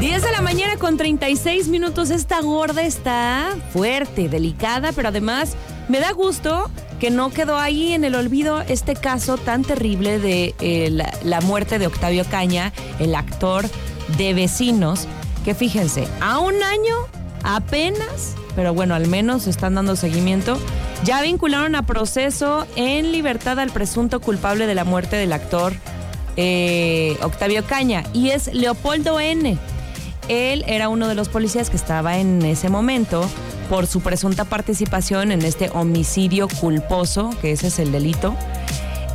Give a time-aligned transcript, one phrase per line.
[0.00, 2.08] 10 de la mañana con 36 minutos.
[2.08, 5.56] Esta gorda está fuerte, delicada, pero además
[5.90, 10.54] me da gusto que no quedó ahí en el olvido este caso tan terrible de
[10.60, 10.88] eh,
[11.22, 13.66] la, muerte de Octavio Caña, el actor
[14.16, 15.06] de Vecinos,
[15.44, 16.96] que fíjense, a un año
[17.42, 20.58] apenas, pero bueno, al menos están dando seguimiento,
[21.04, 25.74] ya vincularon a proceso en libertad al presunto culpable de la muerte del actor
[26.36, 29.58] eh, Octavio Caña y es Leopoldo N.
[30.30, 33.28] Él era uno de los policías que estaba en ese momento
[33.68, 38.36] por su presunta participación en este homicidio culposo, que ese es el delito.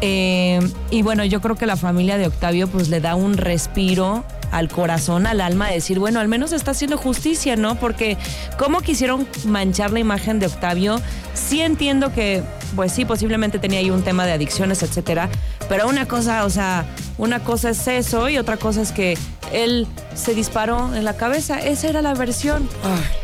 [0.00, 0.58] Eh,
[0.90, 4.68] y bueno, yo creo que la familia de Octavio pues le da un respiro al
[4.68, 7.76] corazón, al alma, de decir, bueno, al menos está haciendo justicia, ¿no?
[7.76, 8.16] Porque
[8.58, 11.00] cómo quisieron manchar la imagen de Octavio,
[11.32, 12.42] sí entiendo que,
[12.74, 15.28] pues sí, posiblemente tenía ahí un tema de adicciones, etcétera,
[15.68, 16.86] pero una cosa, o sea,
[17.18, 19.16] una cosa es eso y otra cosa es que
[19.52, 21.58] él se disparó en la cabeza.
[21.60, 22.68] Esa era la versión.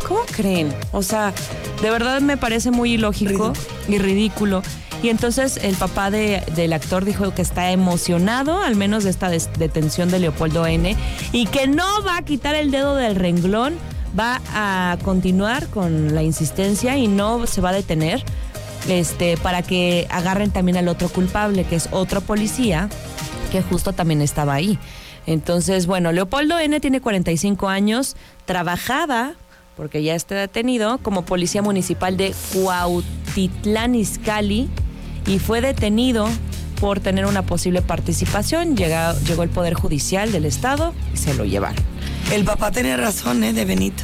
[0.06, 0.74] ¿Cómo creen?
[0.92, 1.32] O sea,
[1.82, 3.52] de verdad me parece muy ilógico
[3.88, 4.62] y ridículo.
[5.02, 9.30] Y entonces el papá de- del actor dijo que está emocionado, al menos de esta
[9.30, 10.94] detención de Leopoldo N,
[11.32, 13.74] y que no va a quitar el dedo del renglón,
[14.18, 18.22] va a continuar con la insistencia y no se va a detener
[18.88, 22.88] este, para que agarren también al otro culpable, que es otro policía,
[23.52, 24.78] que justo también estaba ahí.
[25.26, 29.32] Entonces, bueno, Leopoldo N tiene 45 años, trabajaba,
[29.76, 34.68] porque ya está detenido, como policía municipal de Cuautitlán Izcalli
[35.26, 36.28] y fue detenido
[36.80, 38.76] por tener una posible participación.
[38.76, 41.82] Llega- llegó el Poder Judicial del Estado y se lo llevaron.
[42.32, 43.52] El papá tenía razón, ¿eh?
[43.52, 44.02] De Benito.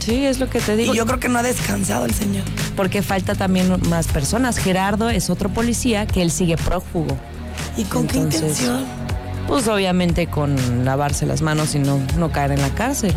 [0.00, 0.92] Sí, es lo que te digo.
[0.92, 2.44] Y yo creo que no ha descansado el señor.
[2.76, 4.58] Porque falta también más personas.
[4.58, 7.16] Gerardo es otro policía que él sigue prófugo.
[7.76, 8.84] ¿Y con qué intención?
[9.46, 13.12] Pues obviamente con lavarse las manos y no, no caer en la cárcel.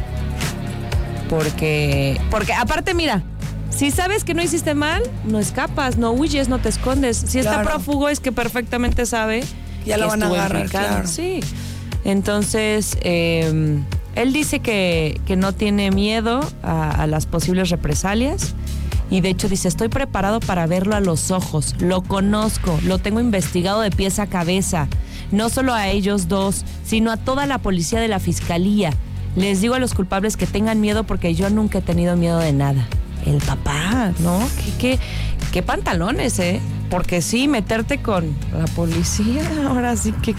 [1.30, 3.24] Porque, porque aparte, mira,
[3.70, 7.18] si sabes que no hiciste mal, no escapas, no huyes, no te escondes.
[7.18, 9.44] Si está prófugo es que perfectamente sabe
[9.86, 11.08] Ya que lo van a agarrar, claro.
[11.08, 11.42] Sí.
[12.04, 13.82] Entonces, eh,
[14.16, 18.54] él dice que, que no tiene miedo a, a las posibles represalias.
[19.10, 23.20] Y de hecho dice, estoy preparado para verlo a los ojos, lo conozco, lo tengo
[23.20, 24.88] investigado de pies a cabeza,
[25.36, 28.92] no solo a ellos dos, sino a toda la policía de la fiscalía.
[29.36, 32.54] Les digo a los culpables que tengan miedo porque yo nunca he tenido miedo de
[32.54, 32.88] nada.
[33.26, 34.40] El papá, ¿no?
[34.64, 35.00] ¿Qué, qué,
[35.52, 36.62] qué pantalones, eh?
[36.90, 40.36] Porque sí, meterte con la policía, ahora sí que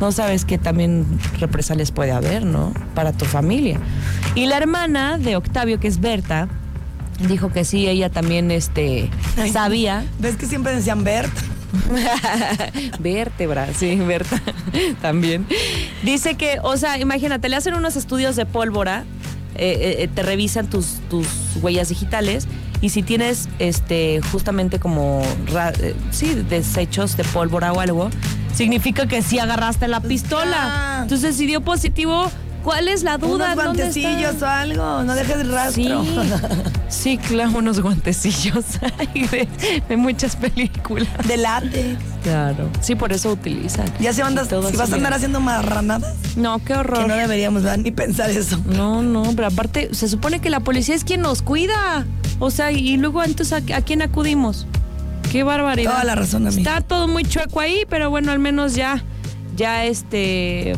[0.00, 1.06] no sabes que también
[1.38, 2.72] represalias puede haber, ¿no?
[2.94, 3.78] Para tu familia.
[4.34, 6.48] Y la hermana de Octavio, que es Berta,
[7.26, 9.50] dijo que sí, ella también este, Ay.
[9.50, 10.04] sabía.
[10.18, 11.32] ¿Ves que siempre decían Bert?
[13.00, 14.40] Vértebra, sí, Berta,
[15.02, 15.46] también.
[16.02, 19.04] Dice que, o sea, imagínate, le hacen unos estudios de pólvora,
[19.54, 21.26] eh, eh, te revisan tus, tus
[21.60, 22.46] huellas digitales
[22.80, 25.22] y si tienes, este, justamente como,
[25.80, 28.10] eh, sí, desechos de pólvora o algo,
[28.54, 30.56] significa que sí agarraste la pistola.
[30.58, 30.98] Ah.
[31.02, 32.30] Entonces, si dio positivo,
[32.62, 33.52] ¿cuál es la duda?
[33.54, 35.02] Unos ¿Dónde guantecillos o algo.
[35.04, 36.04] No dejes rastro.
[36.04, 36.10] Sí,
[36.88, 38.64] sí, claro, unos guantecillos
[39.14, 39.48] de,
[39.88, 41.08] de muchas películas.
[41.26, 41.98] De látex.
[42.22, 42.68] Claro.
[42.80, 43.86] Sí, por eso utilizan.
[44.00, 47.06] Ya si, andas, si vas a andar haciendo marranadas, No, qué que horror.
[47.08, 47.78] no deberíamos ¿verdad?
[47.78, 48.58] ni pensar eso.
[48.66, 52.04] No, no, pero aparte se supone que la policía es quien nos cuida.
[52.40, 54.66] O sea, y luego entonces ¿a, a quién acudimos?
[55.32, 55.90] Qué barbaridad.
[55.92, 56.76] Toda la razón, amiga.
[56.76, 59.02] Está todo muy chueco ahí, pero bueno, al menos ya,
[59.56, 60.74] ya este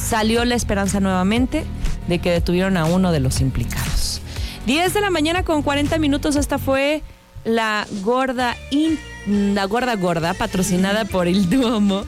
[0.00, 1.64] salió la esperanza nuevamente
[2.08, 4.20] de que detuvieron a uno de los implicados.
[4.66, 7.02] 10 de la mañana con 40 minutos, esta fue
[7.44, 8.56] la gorda
[9.26, 12.04] la gorda gorda, patrocinada por el Duomo.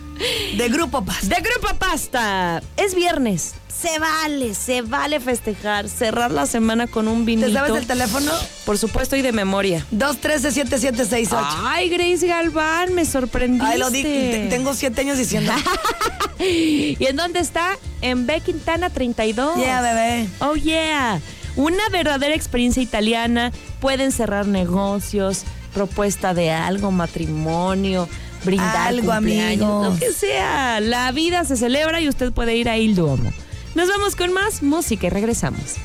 [0.56, 1.28] De Grupo Paz.
[1.28, 2.62] De Grupo Pasta.
[2.76, 3.54] Es viernes.
[3.68, 7.48] Se vale, se vale festejar, cerrar la semana con un vinito.
[7.48, 8.30] ¿Te sabes el teléfono?
[8.64, 9.84] Por supuesto y de memoria.
[9.92, 11.28] 213-7768.
[11.64, 13.66] Ay, Grace Galván, me sorprendiste.
[13.66, 14.02] Ay, lo di.
[14.02, 15.52] te- Tengo siete años diciendo.
[16.38, 17.76] ¿Y en dónde está?
[18.02, 18.40] En B.
[18.40, 19.56] Quintana 32.
[19.56, 20.28] yeah, bebé.
[20.40, 21.20] Oh, yeah.
[21.56, 23.50] Una verdadera experiencia italiana.
[23.80, 25.42] Pueden cerrar negocios,
[25.72, 28.08] propuesta de algo, matrimonio,
[28.44, 29.94] brindar Algo, cumpleaños, amigos.
[29.94, 30.80] lo que sea.
[30.80, 33.32] La vida se celebra y usted puede ir a Il Duomo.
[33.74, 35.76] Nos vamos con más música y regresamos.